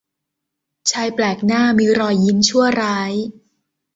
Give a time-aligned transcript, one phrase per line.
[0.91, 3.13] ชายแปลกหน้ามีรอยยิ้มชั่วร้าย